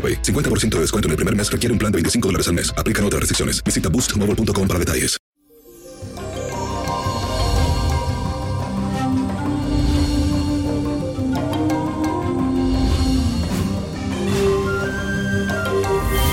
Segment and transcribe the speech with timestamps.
[0.00, 0.22] AroPay.
[0.22, 2.72] 50% de descuento en el primer mes requiere un plan de 25 dólares al mes.
[2.78, 3.62] Aplican otras restricciones.
[3.62, 5.20] Visita boostmobile.com para detalles.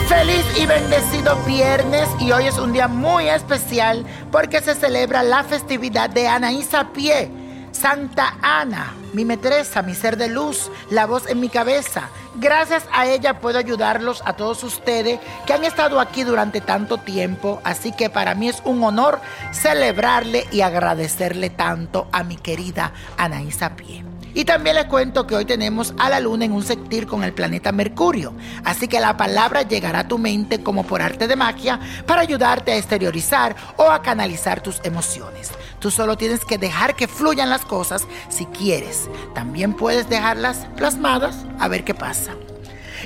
[0.07, 5.43] Feliz y bendecido viernes y hoy es un día muy especial porque se celebra la
[5.43, 7.29] festividad de Anaísa Pie,
[7.71, 12.09] Santa Ana, mi metresa, mi ser de luz, la voz en mi cabeza.
[12.35, 17.59] Gracias a ella puedo ayudarlos a todos ustedes que han estado aquí durante tanto tiempo,
[17.63, 19.19] así que para mí es un honor
[19.51, 24.05] celebrarle y agradecerle tanto a mi querida Anaísa Pie.
[24.37, 27.33] Y también les cuento que hoy tenemos a la luna en un sectil con el
[27.33, 28.35] planeta Mercurio.
[28.63, 32.71] Así que la palabra llegará a tu mente como por arte de magia para ayudarte
[32.71, 35.53] a exteriorizar o a canalizar tus emociones.
[35.79, 39.06] Tú solo tienes que dejar que fluyan las cosas si quieres.
[39.33, 42.33] También puedes dejarlas plasmadas a ver qué pasa.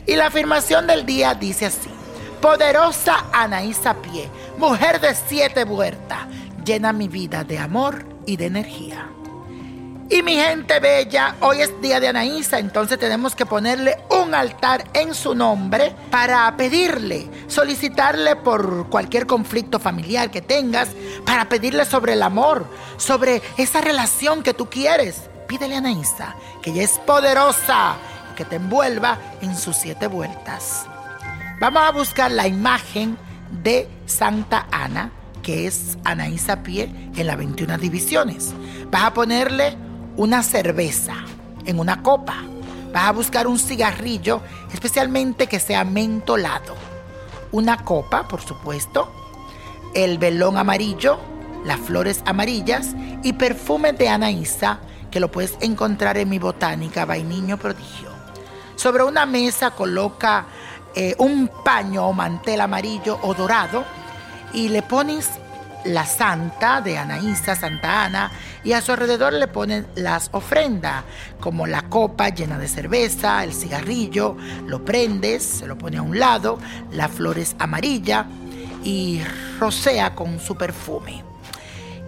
[0.05, 1.89] Y la afirmación del día dice así.
[2.41, 6.25] Poderosa Anaísa Pie, mujer de siete vueltas,
[6.65, 9.07] llena mi vida de amor y de energía.
[10.11, 14.83] Y mi gente bella, hoy es día de Anaísa, entonces tenemos que ponerle un altar
[14.93, 20.89] en su nombre para pedirle, solicitarle por cualquier conflicto familiar que tengas,
[21.25, 22.65] para pedirle sobre el amor,
[22.97, 25.30] sobre esa relación que tú quieres.
[25.51, 27.97] Pídele a Anaísa, que ella es poderosa
[28.31, 30.85] y que te envuelva en sus siete vueltas.
[31.59, 33.17] Vamos a buscar la imagen
[33.61, 35.11] de Santa Ana,
[35.43, 36.83] que es Anaísa Pie
[37.17, 38.53] en las 21 divisiones.
[38.91, 39.75] Vas a ponerle
[40.15, 41.15] una cerveza
[41.65, 42.35] en una copa.
[42.93, 44.39] Vas a buscar un cigarrillo,
[44.71, 46.77] especialmente que sea mentolado.
[47.51, 49.11] Una copa, por supuesto.
[49.93, 51.19] El velón amarillo,
[51.65, 52.89] las flores amarillas
[53.23, 54.79] y perfume de Anaísa,
[55.09, 58.09] que lo puedes encontrar en mi botánica Vainiño Prodigio.
[58.75, 60.45] Sobre una mesa coloca
[60.95, 63.85] eh, un paño o mantel amarillo o dorado
[64.53, 65.29] y le pones
[65.85, 68.31] la santa de Anaísa, Santa Ana,
[68.63, 71.03] y a su alrededor le ponen las ofrendas,
[71.39, 76.19] como la copa llena de cerveza, el cigarrillo, lo prendes, se lo pone a un
[76.19, 76.59] lado,
[76.91, 78.27] las flores amarilla
[78.83, 79.21] y
[79.59, 81.30] rocea con su perfume.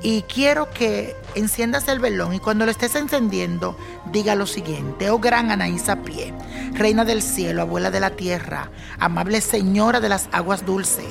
[0.04, 3.78] Y quiero que enciendas el velón y cuando lo estés encendiendo,
[4.12, 6.34] diga lo siguiente, oh gran Anaísa Pie,
[6.74, 8.70] reina del cielo, abuela de la tierra,
[9.00, 11.06] amable señora de las aguas dulces,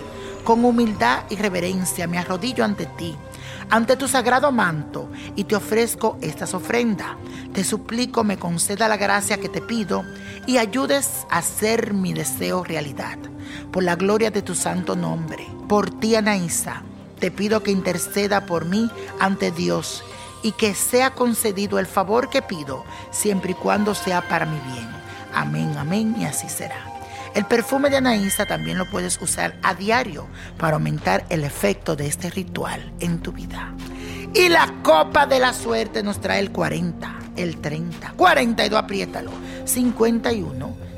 [0.44, 3.17] con humildad y reverencia me arrodillo ante ti,
[3.71, 7.17] ante tu sagrado manto, y te ofrezco estas ofrendas.
[7.55, 10.05] Te suplico me conceda la gracia que te pido
[10.47, 13.17] y ayudes a hacer mi deseo realidad.
[13.71, 16.83] Por la gloria de tu santo nombre, por ti, Anaísa,
[17.22, 18.90] te pido que interceda por mí
[19.20, 20.02] ante Dios
[20.42, 24.88] y que sea concedido el favor que pido, siempre y cuando sea para mi bien.
[25.32, 26.84] Amén, amén, y así será.
[27.36, 30.26] El perfume de Anaísa también lo puedes usar a diario
[30.58, 33.72] para aumentar el efecto de este ritual en tu vida.
[34.34, 39.30] Y la copa de la suerte nos trae el 40, el 30, 42, apriétalo,
[39.64, 40.76] 51,